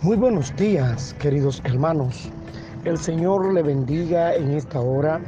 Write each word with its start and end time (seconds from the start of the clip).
Muy 0.00 0.16
buenos 0.16 0.54
días, 0.54 1.12
queridos 1.18 1.60
hermanos. 1.64 2.30
El 2.84 2.98
Señor 2.98 3.52
le 3.52 3.64
bendiga 3.64 4.32
en 4.32 4.52
esta 4.52 4.80
hora 4.80 5.20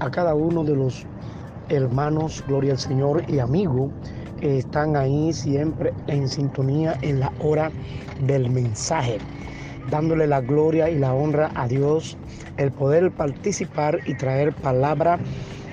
a 0.00 0.10
cada 0.10 0.34
uno 0.34 0.64
de 0.64 0.74
los 0.74 1.06
hermanos, 1.68 2.42
gloria 2.48 2.72
al 2.72 2.78
Señor 2.80 3.22
y 3.28 3.38
amigos 3.38 3.92
que 4.40 4.58
están 4.58 4.96
ahí 4.96 5.32
siempre 5.32 5.92
en 6.08 6.28
sintonía 6.28 6.98
en 7.02 7.20
la 7.20 7.32
hora 7.38 7.70
del 8.18 8.50
mensaje, 8.50 9.18
dándole 9.92 10.26
la 10.26 10.40
gloria 10.40 10.90
y 10.90 10.98
la 10.98 11.14
honra 11.14 11.52
a 11.54 11.68
Dios, 11.68 12.18
el 12.56 12.72
poder 12.72 13.12
participar 13.12 14.00
y 14.06 14.14
traer 14.14 14.52
palabra 14.52 15.20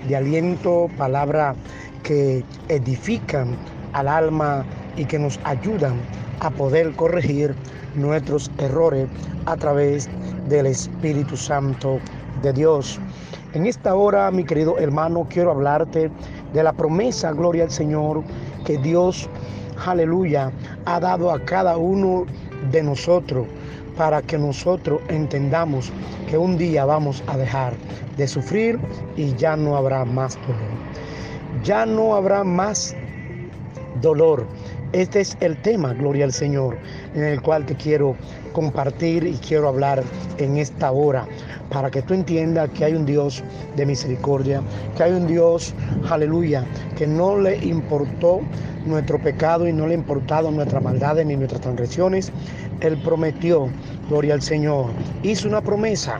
de 0.08 0.16
aliento, 0.16 0.92
palabra 0.96 1.56
que 2.04 2.46
edifican 2.70 3.58
al 3.94 4.08
alma 4.08 4.64
y 4.96 5.06
que 5.06 5.18
nos 5.18 5.40
ayudan 5.44 5.96
a 6.44 6.52
poder 6.52 6.92
corregir 6.96 7.56
nuestros 7.96 8.52
errores 8.60 9.08
a 9.46 9.56
través 9.56 10.10
del 10.50 10.66
Espíritu 10.68 11.38
Santo 11.38 12.00
de 12.42 12.54
Dios. 12.54 13.00
En 13.54 13.66
esta 13.66 13.96
hora, 13.96 14.30
mi 14.32 14.44
querido 14.44 14.78
hermano, 14.78 15.28
quiero 15.30 15.52
hablarte 15.52 16.12
de 16.54 16.64
la 16.64 16.74
promesa, 16.74 17.32
gloria 17.32 17.64
al 17.64 17.72
Señor, 17.72 18.24
que 18.66 18.78
Dios, 18.78 19.30
aleluya, 19.86 20.52
ha 20.86 21.00
dado 21.00 21.32
a 21.32 21.40
cada 21.46 21.78
uno 21.78 22.26
de 22.72 22.84
nosotros 22.84 23.48
para 23.96 24.22
que 24.22 24.38
nosotros 24.38 25.00
entendamos 25.08 25.92
que 26.30 26.38
un 26.38 26.58
día 26.58 26.84
vamos 26.86 27.24
a 27.28 27.38
dejar 27.38 27.74
de 28.18 28.28
sufrir 28.28 28.80
y 29.16 29.34
ya 29.36 29.56
no 29.56 29.78
habrá 29.78 30.04
más 30.04 30.36
dolor. 30.48 31.64
Ya 31.64 31.86
no 31.86 32.16
habrá 32.16 32.44
más 32.44 32.96
dolor. 34.02 34.46
Este 34.94 35.22
es 35.22 35.36
el 35.40 35.58
tema, 35.58 35.92
gloria 35.96 36.24
al 36.24 36.34
Señor, 36.34 36.78
en 37.16 37.24
el 37.24 37.42
cual 37.42 37.66
te 37.66 37.74
quiero 37.74 38.16
compartir 38.52 39.26
y 39.26 39.34
quiero 39.38 39.68
hablar 39.68 40.04
en 40.38 40.58
esta 40.58 40.92
hora, 40.92 41.26
para 41.72 41.90
que 41.90 42.04
tú 42.04 42.14
entiendas 42.14 42.70
que 42.70 42.86
hay 42.86 42.94
un 42.94 43.04
Dios 43.04 43.44
de 43.76 43.88
misericordia, 43.88 44.62
que 44.96 45.02
hay 45.02 45.14
un 45.14 45.26
Dios, 45.26 45.74
aleluya, 46.12 46.64
que 46.96 47.08
no 47.08 47.40
le 47.40 47.58
importó 47.66 48.42
nuestro 48.86 49.20
pecado 49.20 49.68
y 49.68 49.74
no 49.74 49.88
le 49.88 49.96
importado 49.96 50.52
nuestras 50.52 50.84
maldades 50.84 51.26
ni 51.26 51.38
nuestras 51.38 51.62
transgresiones. 51.62 52.32
Él 52.82 52.96
prometió, 53.04 53.70
gloria 54.10 54.36
al 54.36 54.44
Señor, 54.44 54.92
hizo 55.24 55.48
una 55.48 55.62
promesa 55.62 56.20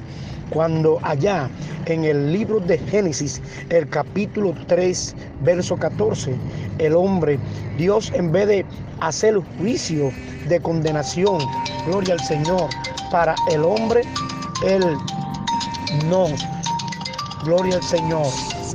cuando 0.54 1.00
allá 1.02 1.50
en 1.88 2.04
el 2.06 2.32
libro 2.32 2.60
de 2.60 2.78
Génesis, 2.78 3.42
el 3.70 3.90
capítulo 3.90 4.54
3, 4.68 5.16
verso 5.42 5.76
14, 5.76 6.36
el 6.78 6.96
hombre, 6.96 7.40
Dios 7.78 8.12
en 8.14 8.32
vez 8.32 8.48
de 8.48 8.66
hacer 9.02 9.36
juicio 9.60 10.12
de 10.48 10.60
condenación, 10.62 11.40
gloria 11.88 12.14
al 12.14 12.20
Señor, 12.20 12.70
para 13.12 13.36
el 13.52 13.64
hombre, 13.64 14.02
Él 14.66 14.84
no, 16.08 16.28
gloria 17.44 17.76
al 17.76 17.84
Señor, 17.84 18.28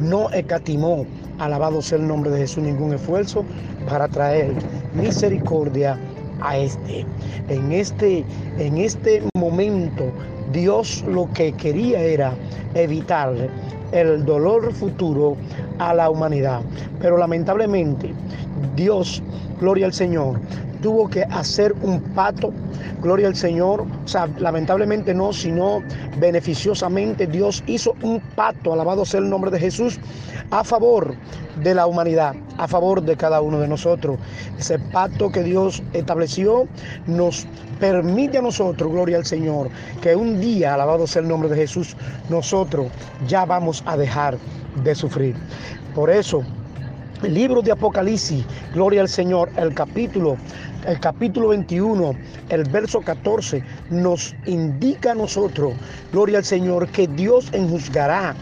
no 0.03 0.31
escatimó, 0.31 1.07
alabado 1.39 1.81
sea 1.81 1.98
el 1.98 2.09
nombre 2.09 2.31
de 2.31 2.39
Jesús, 2.39 2.65
ningún 2.65 2.95
esfuerzo 2.95 3.45
para 3.89 4.09
traer 4.09 4.53
misericordia 4.95 5.98
a 6.41 6.57
este. 6.57 7.07
En 7.48 7.73
este, 7.73 8.25
en 8.59 8.79
este 8.79 9.23
momento 9.35 10.13
Dios 10.53 11.05
lo 11.07 11.31
que 11.33 11.53
quería 11.53 12.01
era 12.01 12.33
evitar 12.75 13.35
el 13.93 14.25
dolor 14.25 14.73
futuro 14.73 15.37
a 15.79 15.95
la 15.95 16.11
humanidad. 16.11 16.61
Pero 17.01 17.17
lamentablemente 17.17 18.13
Dios, 18.75 19.23
gloria 19.61 19.87
al 19.87 19.93
Señor, 19.93 20.41
tuvo 20.81 21.09
que 21.09 21.23
hacer 21.25 21.75
un 21.83 22.01
pacto, 22.15 22.53
gloria 23.03 23.29
al 23.29 23.37
Señor, 23.37 23.83
o 24.05 24.09
sea, 24.09 24.29
lamentablemente 24.39 25.15
no, 25.15 25.33
sino 25.33 25.83
beneficiosamente 26.19 27.27
Dios 27.27 27.63
hizo 27.67 27.95
un 28.02 28.20
pacto, 28.35 28.73
alabado 28.73 29.05
sea 29.05 29.20
el 29.20 29.29
nombre 29.29 29.51
de 29.51 29.58
Jesús, 29.58 29.98
a 30.51 30.64
favor 30.64 31.14
de 31.63 31.75
la 31.75 31.86
humanidad, 31.86 32.35
a 32.57 32.69
favor 32.69 33.02
de 33.02 33.17
cada 33.17 33.41
uno 33.41 33.58
de 33.61 33.69
nosotros. 33.69 34.19
Ese 34.58 34.79
pacto 34.79 35.30
que 35.30 35.42
Dios 35.42 35.83
estableció 35.92 36.67
nos 37.07 37.47
permite 37.81 38.39
a 38.39 38.42
nosotros, 38.42 38.91
gloria 38.91 39.17
al 39.19 39.27
Señor, 39.27 39.69
que 40.01 40.17
un 40.17 40.41
día, 40.41 40.75
alabado 40.75 41.07
sea 41.07 41.23
el 41.23 41.29
nombre 41.29 41.48
de 41.48 41.57
Jesús, 41.57 41.97
nosotros 42.29 42.89
ya 43.27 43.45
vamos 43.45 43.83
a 43.86 43.97
dejar 43.97 44.39
de 44.83 44.95
sufrir. 44.95 45.36
Por 45.95 46.11
eso, 46.11 46.42
el 47.23 47.34
libro 47.34 47.62
de 47.62 47.73
Apocalipsis, 47.73 48.45
gloria 48.73 49.01
al 49.01 49.08
Señor, 49.08 49.51
el 49.56 49.74
capítulo, 49.74 50.36
el 50.86 51.01
capítulo 51.01 51.48
21, 51.48 52.14
el 52.48 52.64
verso 52.64 53.01
14, 53.01 53.62
nos 53.90 54.34
indica 54.46 55.12
a 55.12 55.14
nosotros, 55.14 55.74
gloria 56.12 56.39
al 56.39 56.45
Señor, 56.45 56.89
que 56.89 57.08
Dios 57.08 57.48
enjuzgará 57.52 58.34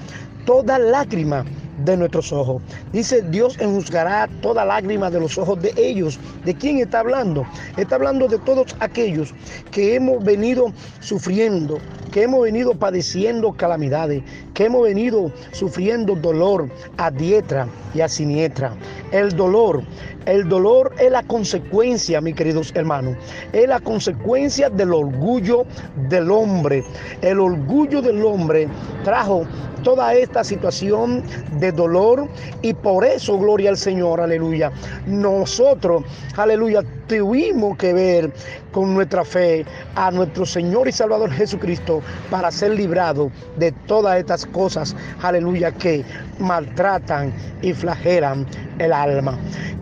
toda 0.45 0.79
lágrima 0.79 1.45
de 1.85 1.97
nuestros 1.97 2.33
ojos. 2.33 2.63
Dice, 2.93 3.23
Dios 3.23 3.57
enjuzgará 3.61 4.29
toda 4.41 4.65
lágrima 4.65 5.11
de 5.11 5.21
los 5.21 5.37
ojos 5.39 5.61
de 5.61 5.73
ellos. 5.77 6.19
¿De 6.45 6.55
quién 6.55 6.79
está 6.79 7.01
hablando? 7.01 7.45
Está 7.77 7.97
hablando 7.97 8.29
de 8.29 8.39
todos 8.39 8.75
aquellos 8.81 9.35
que 9.71 9.97
hemos 9.97 10.25
venido 10.25 10.73
sufriendo, 11.01 11.79
que 12.17 12.23
hemos 12.23 12.45
venido 12.45 12.73
padeciendo 12.73 13.53
calamidades, 13.53 14.23
que 14.55 14.65
hemos 14.65 14.85
venido 14.85 15.31
sufriendo 15.53 16.15
dolor 16.15 16.67
a 16.97 17.11
diestra 17.11 17.69
y 17.95 18.01
a 18.01 18.09
siniestra. 18.09 18.73
El 19.13 19.37
dolor, 19.37 19.83
el 20.25 20.49
dolor 20.49 20.95
es 20.99 21.11
la 21.13 21.23
consecuencia, 21.25 22.23
mis 22.23 22.35
queridos 22.35 22.73
hermanos, 22.75 23.19
es 23.53 23.69
la 23.69 23.81
consecuencia 23.81 24.71
del 24.71 24.95
orgullo 24.95 25.67
del 26.09 26.31
hombre. 26.31 26.83
El 27.21 27.39
orgullo 27.39 28.01
del 28.01 28.25
hombre 28.25 28.67
trajo 29.05 29.45
toda 29.83 30.15
esta 30.15 30.43
situación 30.43 31.23
de 31.61 31.71
dolor 31.71 32.29
y 32.63 32.73
por 32.73 33.05
eso, 33.05 33.39
gloria 33.39 33.69
al 33.69 33.77
Señor, 33.77 34.23
aleluya. 34.23 34.73
Nosotros, 35.07 36.03
aleluya, 36.35 36.83
tuvimos 37.07 37.77
que 37.77 37.93
ver 37.93 38.33
con 38.73 38.95
nuestra 38.95 39.25
fe 39.25 39.65
a 39.95 40.11
nuestro 40.11 40.45
Señor 40.45 40.89
y 40.89 40.93
Salvador 40.93 41.31
Jesucristo 41.31 42.03
para 42.31 42.51
ser 42.51 42.73
librado 42.73 43.31
de 43.57 43.73
todas 43.87 44.19
estas 44.19 44.47
cosas, 44.47 44.97
aleluya, 45.23 45.73
que 45.73 46.05
maltratan 46.39 47.33
y 47.63 47.73
flagelan 47.73 48.47
el 48.79 48.93
alma. 48.93 49.39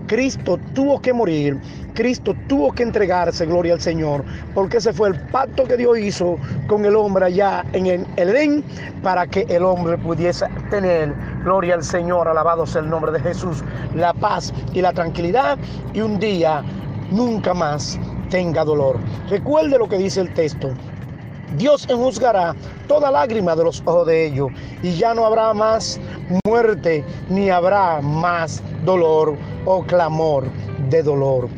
Cristo 0.06 0.58
tuvo 0.74 1.00
que 1.00 1.14
morir, 1.14 1.58
Cristo 1.94 2.34
tuvo 2.46 2.72
que 2.72 2.82
entregarse, 2.82 3.46
gloria 3.46 3.74
al 3.74 3.80
Señor, 3.80 4.24
porque 4.54 4.76
ese 4.76 4.92
fue 4.92 5.08
el 5.08 5.20
pacto 5.30 5.64
que 5.64 5.76
Dios 5.76 5.98
hizo 5.98 6.38
con 6.66 6.84
el 6.84 6.94
hombre 6.94 7.26
allá 7.26 7.64
en 7.72 7.86
el 7.86 8.06
Edén 8.16 8.62
para 9.02 9.26
que 9.26 9.46
el 9.48 9.62
hombre 9.62 9.96
pudiese 9.96 10.46
tener, 10.70 11.14
gloria 11.42 11.74
al 11.74 11.84
Señor, 11.84 12.28
alabado 12.28 12.66
sea 12.66 12.82
el 12.82 12.90
nombre 12.90 13.12
de 13.12 13.20
Jesús, 13.20 13.64
la 13.94 14.12
paz 14.12 14.52
y 14.74 14.82
la 14.82 14.92
tranquilidad 14.92 15.56
y 15.94 16.00
un 16.00 16.18
día 16.18 16.62
nunca 17.10 17.54
más 17.54 17.98
tenga 18.30 18.64
dolor. 18.64 18.98
Recuerde 19.28 19.78
lo 19.78 19.88
que 19.88 19.98
dice 19.98 20.20
el 20.20 20.32
texto. 20.34 20.70
Dios 21.56 21.86
enjuzgará 21.88 22.54
toda 22.88 23.10
lágrima 23.10 23.54
de 23.54 23.64
los 23.64 23.82
ojos 23.84 24.06
de 24.06 24.26
ellos 24.26 24.48
y 24.82 24.92
ya 24.96 25.14
no 25.14 25.24
habrá 25.24 25.54
más 25.54 26.00
muerte 26.46 27.04
ni 27.28 27.50
habrá 27.50 28.00
más 28.00 28.62
dolor 28.84 29.36
o 29.64 29.82
clamor 29.84 30.44
de 30.90 31.02
dolor. 31.02 31.48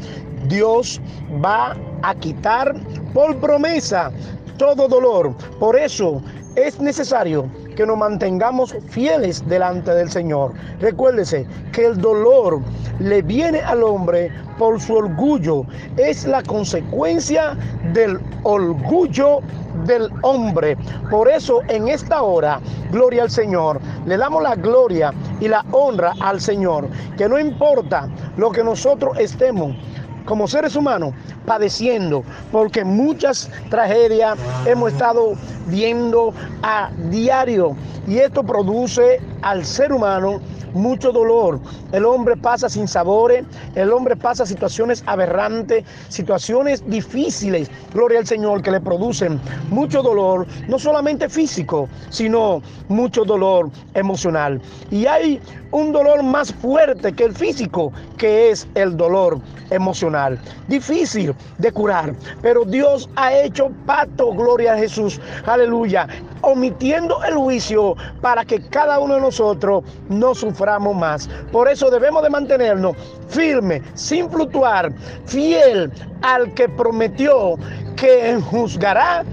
Dios 0.48 1.00
va 1.42 1.76
a 2.02 2.14
quitar 2.14 2.74
por 3.14 3.36
promesa 3.38 4.12
todo 4.58 4.86
dolor. 4.88 5.34
Por 5.58 5.78
eso 5.78 6.20
es 6.56 6.78
necesario 6.78 7.48
que 7.76 7.86
nos 7.86 7.98
mantengamos 7.98 8.74
fieles 8.88 9.46
delante 9.46 9.92
del 9.92 10.10
Señor. 10.10 10.52
Recuérdese 10.80 11.46
que 11.72 11.86
el 11.86 12.00
dolor 12.00 12.60
le 12.98 13.22
viene 13.22 13.60
al 13.60 13.82
hombre 13.82 14.32
por 14.58 14.80
su 14.80 14.94
orgullo. 14.94 15.64
Es 15.96 16.24
la 16.26 16.42
consecuencia 16.42 17.56
del 17.92 18.18
orgullo 18.42 19.40
del 19.84 20.10
hombre. 20.22 20.76
Por 21.10 21.28
eso 21.28 21.60
en 21.68 21.88
esta 21.88 22.22
hora, 22.22 22.60
gloria 22.90 23.22
al 23.24 23.30
Señor, 23.30 23.80
le 24.06 24.16
damos 24.16 24.42
la 24.42 24.56
gloria 24.56 25.12
y 25.40 25.48
la 25.48 25.64
honra 25.70 26.14
al 26.20 26.40
Señor, 26.40 26.88
que 27.16 27.28
no 27.28 27.38
importa 27.38 28.08
lo 28.36 28.50
que 28.50 28.64
nosotros 28.64 29.18
estemos 29.18 29.76
como 30.24 30.48
seres 30.48 30.74
humanos 30.74 31.14
padeciendo, 31.46 32.24
porque 32.50 32.84
muchas 32.84 33.48
tragedias 33.70 34.36
hemos 34.66 34.92
estado 34.92 35.34
viendo 35.66 36.32
a 36.62 36.90
diario. 37.10 37.76
Y 38.06 38.18
esto 38.18 38.42
produce 38.42 39.20
al 39.46 39.64
ser 39.64 39.92
humano 39.92 40.40
mucho 40.74 41.12
dolor. 41.12 41.60
El 41.92 42.04
hombre 42.04 42.36
pasa 42.36 42.68
sin 42.68 42.88
sabores, 42.88 43.44
el 43.76 43.92
hombre 43.92 44.16
pasa 44.16 44.44
situaciones 44.44 45.04
aberrantes, 45.06 45.84
situaciones 46.08 46.82
difíciles, 46.90 47.70
gloria 47.94 48.18
al 48.18 48.26
Señor, 48.26 48.60
que 48.60 48.72
le 48.72 48.80
producen 48.80 49.40
mucho 49.70 50.02
dolor, 50.02 50.46
no 50.66 50.80
solamente 50.80 51.28
físico, 51.28 51.88
sino 52.10 52.60
mucho 52.88 53.24
dolor 53.24 53.70
emocional. 53.94 54.60
Y 54.90 55.06
hay 55.06 55.40
un 55.70 55.92
dolor 55.92 56.24
más 56.24 56.52
fuerte 56.52 57.12
que 57.12 57.24
el 57.24 57.32
físico, 57.32 57.92
que 58.18 58.50
es 58.50 58.66
el 58.74 58.96
dolor 58.96 59.40
emocional. 59.70 60.38
Difícil 60.66 61.34
de 61.58 61.72
curar, 61.72 62.14
pero 62.42 62.64
Dios 62.64 63.08
ha 63.16 63.32
hecho 63.32 63.70
pacto, 63.86 64.32
gloria 64.32 64.74
a 64.74 64.78
Jesús, 64.78 65.20
aleluya, 65.46 66.08
omitiendo 66.42 67.22
el 67.24 67.34
juicio 67.34 67.96
para 68.20 68.44
que 68.44 68.60
cada 68.68 68.98
uno 68.98 69.14
de 69.14 69.20
nosotros 69.20 69.84
no 70.08 70.34
suframos 70.34 70.94
más. 70.94 71.28
Por 71.52 71.68
eso 71.68 71.90
debemos 71.90 72.22
de 72.22 72.30
mantenernos 72.30 72.96
firmes, 73.28 73.82
sin 73.94 74.30
fluctuar, 74.30 74.92
fiel 75.26 75.92
al 76.22 76.52
que 76.54 76.68
prometió 76.68 77.56
que 77.96 78.38
juzgará 78.50 79.24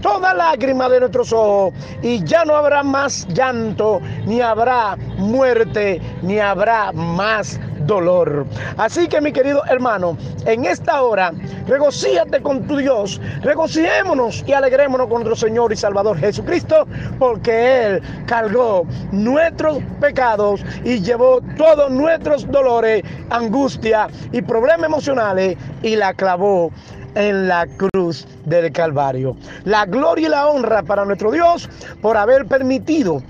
toda 0.00 0.34
lágrima 0.34 0.88
de 0.88 1.00
nuestros 1.00 1.32
ojos 1.32 1.74
y 2.02 2.22
ya 2.24 2.44
no 2.44 2.54
habrá 2.54 2.82
más 2.82 3.26
llanto, 3.28 4.00
ni 4.26 4.40
habrá 4.40 4.96
muerte, 5.16 6.00
ni 6.22 6.38
habrá 6.38 6.92
más 6.92 7.58
dolor. 7.88 8.46
Así 8.76 9.08
que 9.08 9.20
mi 9.20 9.32
querido 9.32 9.64
hermano, 9.66 10.16
en 10.46 10.64
esta 10.64 11.02
hora, 11.02 11.32
regocíate 11.66 12.40
con 12.40 12.64
tu 12.68 12.76
Dios, 12.76 13.20
regocijémonos 13.42 14.44
y 14.46 14.52
alegrémonos 14.52 15.08
con 15.08 15.24
nuestro 15.24 15.48
Señor 15.48 15.72
y 15.72 15.76
Salvador 15.76 16.16
Jesucristo, 16.18 16.86
porque 17.18 17.86
Él 17.86 18.02
cargó 18.26 18.86
nuestros 19.10 19.78
pecados 20.00 20.64
y 20.84 21.00
llevó 21.00 21.40
todos 21.56 21.90
nuestros 21.90 22.46
dolores, 22.52 23.02
angustia 23.30 24.06
y 24.30 24.42
problemas 24.42 24.86
emocionales 24.86 25.56
y 25.82 25.96
la 25.96 26.14
clavó 26.14 26.70
en 27.14 27.48
la 27.48 27.66
cruz 27.66 28.26
del 28.44 28.70
Calvario. 28.70 29.34
La 29.64 29.86
gloria 29.86 30.28
y 30.28 30.30
la 30.30 30.46
honra 30.46 30.82
para 30.82 31.04
nuestro 31.04 31.32
Dios 31.32 31.68
por 32.02 32.16
haber 32.16 32.46
permitido 32.46 33.22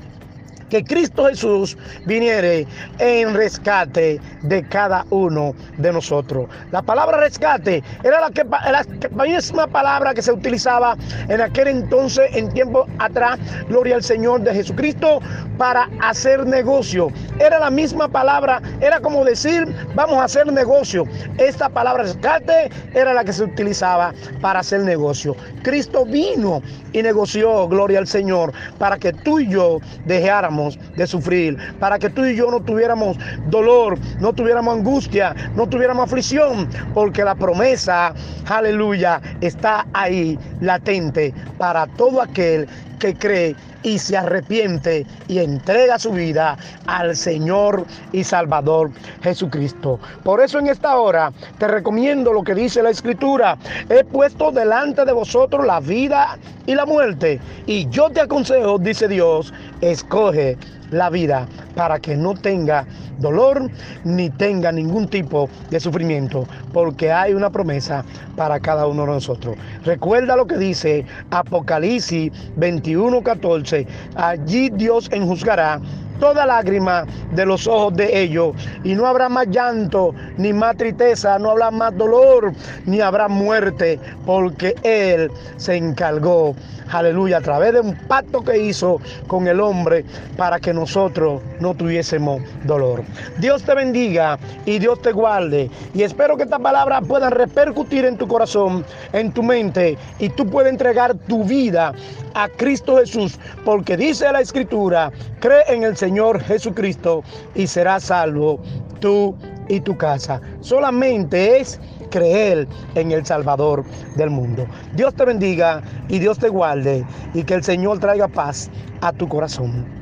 que 0.68 0.84
Cristo 0.84 1.26
Jesús 1.26 1.76
viniere 2.06 2.66
en 2.98 3.34
rescate 3.34 4.20
de 4.42 4.62
cada 4.68 5.04
uno 5.10 5.54
de 5.78 5.92
nosotros. 5.92 6.48
La 6.70 6.82
palabra 6.82 7.18
rescate 7.18 7.82
era 8.04 8.20
la, 8.20 8.30
que, 8.30 8.44
la 8.44 9.24
misma 9.24 9.66
palabra 9.66 10.14
que 10.14 10.22
se 10.22 10.32
utilizaba 10.32 10.96
en 11.28 11.40
aquel 11.40 11.68
entonces, 11.68 12.28
en 12.34 12.52
tiempo 12.52 12.86
atrás, 12.98 13.38
gloria 13.68 13.96
al 13.96 14.02
Señor 14.02 14.42
de 14.42 14.54
Jesucristo, 14.54 15.20
para 15.56 15.88
hacer 16.00 16.46
negocio. 16.46 17.08
Era 17.40 17.58
la 17.58 17.70
misma 17.70 18.08
palabra, 18.08 18.62
era 18.80 19.00
como 19.00 19.24
decir, 19.24 19.66
vamos 19.94 20.18
a 20.18 20.24
hacer 20.24 20.50
negocio. 20.52 21.04
Esta 21.38 21.68
palabra 21.68 22.04
rescate 22.04 22.70
era 22.94 23.12
la 23.12 23.24
que 23.24 23.32
se 23.32 23.44
utilizaba 23.44 24.12
para 24.40 24.60
hacer 24.60 24.82
negocio. 24.82 25.34
Cristo 25.62 26.04
vino 26.04 26.62
y 26.92 27.02
negoció, 27.02 27.68
gloria 27.68 27.98
al 27.98 28.06
Señor, 28.06 28.52
para 28.78 28.96
que 28.98 29.12
tú 29.12 29.40
y 29.40 29.48
yo 29.48 29.78
dejáramos 30.06 30.57
de 30.96 31.06
sufrir, 31.06 31.56
para 31.78 31.98
que 31.98 32.10
tú 32.10 32.24
y 32.24 32.36
yo 32.36 32.50
no 32.50 32.60
tuviéramos 32.60 33.16
dolor, 33.48 33.98
no 34.20 34.32
tuviéramos 34.32 34.76
angustia, 34.76 35.34
no 35.54 35.68
tuviéramos 35.68 36.04
aflicción, 36.04 36.68
porque 36.94 37.24
la 37.24 37.34
promesa, 37.34 38.12
aleluya, 38.48 39.20
está 39.40 39.86
ahí 39.92 40.38
latente 40.60 41.32
para 41.58 41.86
todo 41.86 42.20
aquel 42.20 42.68
que 42.98 43.14
cree 43.14 43.56
y 43.82 43.98
se 43.98 44.16
arrepiente 44.16 45.06
y 45.28 45.38
entrega 45.38 45.98
su 45.98 46.12
vida 46.12 46.56
al 46.86 47.16
Señor 47.16 47.84
y 48.12 48.24
Salvador 48.24 48.90
Jesucristo. 49.22 49.98
Por 50.24 50.40
eso 50.40 50.58
en 50.58 50.66
esta 50.66 50.96
hora 50.96 51.32
te 51.58 51.68
recomiendo 51.68 52.32
lo 52.32 52.42
que 52.42 52.54
dice 52.54 52.82
la 52.82 52.90
Escritura. 52.90 53.56
He 53.88 54.04
puesto 54.04 54.50
delante 54.50 55.04
de 55.04 55.12
vosotros 55.12 55.64
la 55.64 55.80
vida 55.80 56.38
y 56.66 56.74
la 56.74 56.86
muerte. 56.86 57.40
Y 57.66 57.88
yo 57.88 58.10
te 58.10 58.20
aconsejo, 58.20 58.78
dice 58.78 59.08
Dios, 59.08 59.52
escoge 59.80 60.58
la 60.90 61.10
vida 61.10 61.46
para 61.74 61.98
que 61.98 62.16
no 62.16 62.34
tenga 62.34 62.86
dolor 63.18 63.70
ni 64.04 64.30
tenga 64.30 64.72
ningún 64.72 65.08
tipo 65.08 65.48
de 65.70 65.80
sufrimiento, 65.80 66.46
porque 66.72 67.12
hay 67.12 67.34
una 67.34 67.50
promesa 67.50 68.04
para 68.36 68.60
cada 68.60 68.86
uno 68.86 69.02
de 69.02 69.12
nosotros. 69.12 69.56
Recuerda 69.84 70.36
lo 70.36 70.46
que 70.46 70.56
dice 70.56 71.04
Apocalipsis 71.30 72.32
21, 72.56 73.22
14. 73.22 73.86
Allí 74.14 74.70
Dios 74.70 75.08
enjuzgará 75.12 75.80
toda 76.18 76.46
lágrima 76.46 77.04
de 77.32 77.46
los 77.46 77.66
ojos 77.66 77.94
de 77.96 78.22
ellos. 78.22 78.54
Y 78.84 78.94
no 78.94 79.06
habrá 79.06 79.28
más 79.28 79.48
llanto, 79.48 80.14
ni 80.36 80.52
más 80.52 80.76
tristeza, 80.76 81.38
no 81.38 81.50
habrá 81.50 81.70
más 81.70 81.96
dolor, 81.96 82.52
ni 82.86 83.00
habrá 83.00 83.28
muerte, 83.28 83.98
porque 84.26 84.74
Él 84.82 85.30
se 85.56 85.76
encargó, 85.76 86.54
aleluya, 86.90 87.38
a 87.38 87.40
través 87.40 87.74
de 87.74 87.80
un 87.80 87.94
pacto 88.08 88.42
que 88.42 88.58
hizo 88.58 89.00
con 89.26 89.46
el 89.46 89.60
hombre 89.60 90.04
para 90.36 90.58
que 90.58 90.72
nosotros 90.72 91.42
no 91.60 91.74
tuviésemos 91.74 92.42
dolor. 92.64 93.02
Dios 93.38 93.62
te 93.62 93.74
bendiga 93.74 94.38
y 94.64 94.78
Dios 94.78 95.00
te 95.02 95.12
guarde. 95.12 95.70
Y 95.94 96.02
espero 96.02 96.36
que 96.36 96.44
estas 96.44 96.60
palabras 96.60 97.02
puedan 97.06 97.32
repercutir 97.32 98.04
en 98.04 98.16
tu 98.16 98.26
corazón, 98.26 98.84
en 99.12 99.32
tu 99.32 99.42
mente, 99.42 99.96
y 100.18 100.28
tú 100.30 100.46
puedas 100.46 100.70
entregar 100.70 101.14
tu 101.28 101.44
vida 101.44 101.92
a 102.34 102.48
Cristo 102.48 102.96
Jesús, 102.98 103.38
porque 103.64 103.96
dice 103.96 104.30
la 104.30 104.40
Escritura, 104.40 105.10
cree 105.40 105.62
en 105.68 105.82
el 105.82 105.96
Señor 105.96 106.07
Señor 106.08 106.40
Jesucristo 106.40 107.22
y 107.54 107.66
serás 107.66 108.04
salvo 108.04 108.58
tú 108.98 109.36
y 109.68 109.78
tu 109.80 109.94
casa. 109.98 110.40
Solamente 110.60 111.60
es 111.60 111.78
creer 112.10 112.66
en 112.94 113.12
el 113.12 113.26
Salvador 113.26 113.84
del 114.16 114.30
mundo. 114.30 114.66
Dios 114.94 115.12
te 115.14 115.26
bendiga 115.26 115.82
y 116.08 116.18
Dios 116.18 116.38
te 116.38 116.48
guarde 116.48 117.04
y 117.34 117.44
que 117.44 117.52
el 117.52 117.62
Señor 117.62 117.98
traiga 117.98 118.26
paz 118.26 118.70
a 119.02 119.12
tu 119.12 119.28
corazón. 119.28 119.97